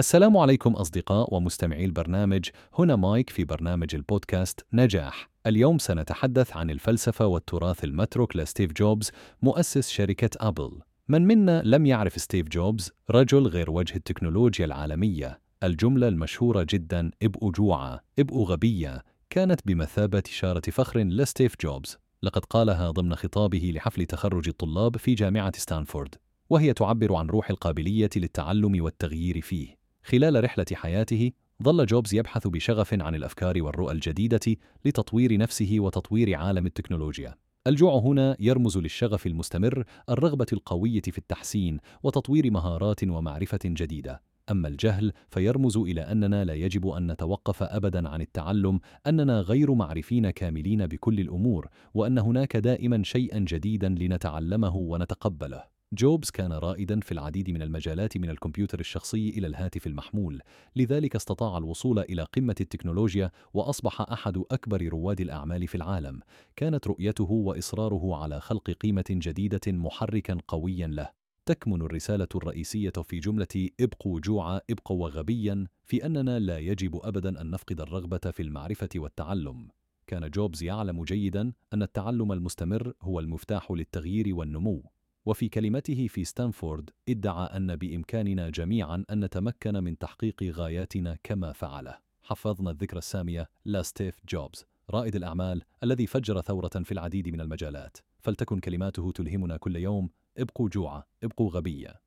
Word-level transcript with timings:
السلام 0.00 0.36
عليكم 0.36 0.72
أصدقاء 0.72 1.34
ومستمعي 1.34 1.84
البرنامج 1.84 2.48
هنا 2.78 2.96
مايك 2.96 3.30
في 3.30 3.44
برنامج 3.44 3.94
البودكاست 3.94 4.66
نجاح. 4.72 5.30
اليوم 5.46 5.78
سنتحدث 5.78 6.56
عن 6.56 6.70
الفلسفة 6.70 7.26
والتراث 7.26 7.84
المتروك 7.84 8.36
لستيف 8.36 8.72
جوبز 8.72 9.10
مؤسس 9.42 9.88
شركة 9.88 10.30
أبل. 10.48 10.80
من 11.08 11.26
منا 11.26 11.62
لم 11.64 11.86
يعرف 11.86 12.20
ستيف 12.20 12.48
جوبز؟ 12.48 12.92
رجل 13.10 13.46
غير 13.46 13.70
وجه 13.70 13.96
التكنولوجيا 13.96 14.64
العالمية. 14.64 15.40
الجملة 15.62 16.08
المشهورة 16.08 16.66
جدا 16.68 17.10
ابقوا 17.22 17.52
جوعى 17.52 18.00
ابقوا 18.18 18.46
أغبياء 18.46 19.04
كانت 19.30 19.60
بمثابة 19.66 20.22
إشارة 20.26 20.70
فخر 20.70 21.00
لستيف 21.00 21.54
جوبز. 21.60 21.98
لقد 22.22 22.44
قالها 22.44 22.90
ضمن 22.90 23.14
خطابه 23.14 23.72
لحفل 23.74 24.06
تخرج 24.06 24.48
الطلاب 24.48 24.96
في 24.96 25.14
جامعة 25.14 25.52
ستانفورد 25.56 26.14
وهي 26.50 26.72
تعبر 26.72 27.14
عن 27.14 27.26
روح 27.26 27.50
القابلية 27.50 28.10
للتعلم 28.16 28.82
والتغيير 28.84 29.40
فيه. 29.40 29.79
خلال 30.02 30.44
رحلة 30.44 30.66
حياته 30.72 31.32
ظل 31.62 31.86
جوبز 31.86 32.14
يبحث 32.14 32.46
بشغف 32.46 32.94
عن 32.94 33.14
الأفكار 33.14 33.62
والرؤى 33.62 33.92
الجديدة 33.92 34.56
لتطوير 34.84 35.38
نفسه 35.38 35.76
وتطوير 35.78 36.36
عالم 36.36 36.66
التكنولوجيا. 36.66 37.34
الجوع 37.66 37.98
هنا 37.98 38.36
يرمز 38.40 38.78
للشغف 38.78 39.26
المستمر 39.26 39.84
الرغبة 40.08 40.46
القوية 40.52 41.02
في 41.02 41.18
التحسين 41.18 41.78
وتطوير 42.02 42.50
مهارات 42.50 43.04
ومعرفة 43.04 43.58
جديدة. 43.64 44.22
أما 44.50 44.68
الجهل 44.68 45.12
فيرمز 45.30 45.76
إلى 45.76 46.00
أننا 46.00 46.44
لا 46.44 46.54
يجب 46.54 46.88
أن 46.88 47.12
نتوقف 47.12 47.62
أبدا 47.62 48.08
عن 48.08 48.20
التعلم 48.20 48.80
أننا 49.06 49.40
غير 49.40 49.74
معرفين 49.74 50.30
كاملين 50.30 50.86
بكل 50.86 51.20
الأمور 51.20 51.68
وأن 51.94 52.18
هناك 52.18 52.56
دائما 52.56 53.02
شيئا 53.02 53.38
جديدا 53.38 53.88
لنتعلمه 53.88 54.76
ونتقبله. 54.76 55.79
جوبز 55.92 56.30
كان 56.30 56.52
رائدا 56.52 57.00
في 57.00 57.12
العديد 57.12 57.50
من 57.50 57.62
المجالات 57.62 58.16
من 58.16 58.30
الكمبيوتر 58.30 58.80
الشخصي 58.80 59.28
إلى 59.28 59.46
الهاتف 59.46 59.86
المحمول. 59.86 60.40
لذلك 60.76 61.16
استطاع 61.16 61.58
الوصول 61.58 61.98
إلى 61.98 62.22
قمة 62.22 62.54
التكنولوجيا 62.60 63.30
وأصبح 63.54 64.00
أحد 64.00 64.42
أكبر 64.50 64.88
رواد 64.88 65.20
الأعمال 65.20 65.66
في 65.66 65.74
العالم. 65.74 66.20
كانت 66.56 66.86
رؤيته 66.86 67.30
وإصراره 67.30 68.16
على 68.16 68.40
خلق 68.40 68.70
قيمة 68.70 69.04
جديدة 69.10 69.60
محركا 69.66 70.38
قويا 70.48 70.86
له. 70.86 71.10
تكمن 71.46 71.82
الرسالة 71.82 72.28
الرئيسية 72.34 72.92
في 73.04 73.18
جملة 73.18 73.68
ابقوا 73.80 74.20
جوعا 74.20 74.60
ابقوا 74.70 75.08
غبيا 75.08 75.66
في 75.84 76.06
أننا 76.06 76.38
لا 76.38 76.58
يجب 76.58 76.96
أبدا 77.02 77.40
أن 77.40 77.50
نفقد 77.50 77.80
الرغبة 77.80 78.30
في 78.30 78.42
المعرفة 78.42 78.88
والتعلم. 78.96 79.68
كان 80.06 80.30
جوبز 80.30 80.62
يعلم 80.62 81.04
جيدا 81.04 81.52
أن 81.74 81.82
التعلم 81.82 82.32
المستمر 82.32 82.92
هو 83.02 83.20
المفتاح 83.20 83.70
للتغيير 83.70 84.34
والنمو. 84.34 84.82
وفي 85.26 85.48
كلمته 85.48 86.06
في 86.06 86.24
ستانفورد 86.24 86.90
ادعى 87.08 87.46
أن 87.56 87.76
بإمكاننا 87.76 88.50
جميعا 88.50 89.04
أن 89.10 89.24
نتمكن 89.24 89.84
من 89.84 89.98
تحقيق 89.98 90.42
غاياتنا 90.42 91.18
كما 91.22 91.52
فعله. 91.52 91.98
حفظنا 92.22 92.70
الذكرى 92.70 92.98
السامية 92.98 93.48
لاستيف 93.64 94.20
جوبز 94.28 94.66
رائد 94.90 95.16
الأعمال 95.16 95.62
الذي 95.82 96.06
فجر 96.06 96.40
ثورة 96.40 96.68
في 96.68 96.92
العديد 96.92 97.28
من 97.28 97.40
المجالات. 97.40 97.96
فلتكن 98.20 98.60
كلماته 98.60 99.12
تلهمنا 99.12 99.56
كل 99.56 99.76
يوم 99.76 100.10
ابقوا 100.38 100.68
جوعى 100.68 101.02
ابقوا 101.22 101.50
أغبياء 101.50 102.00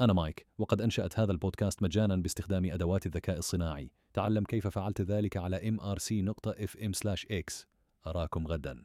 أنا 0.00 0.12
مايك 0.12 0.46
وقد 0.58 0.80
أنشأت 0.80 1.18
هذا 1.18 1.32
البودكاست 1.32 1.82
مجانا 1.82 2.16
باستخدام 2.16 2.64
أدوات 2.64 3.06
الذكاء 3.06 3.38
الصناعي. 3.38 3.90
تعلم 4.12 4.44
كيف 4.44 4.66
فعلت 4.66 5.00
ذلك 5.00 5.36
على 5.36 5.78
mrc.fm/x 5.78 7.64
أراكم 8.06 8.46
غدا. 8.46 8.84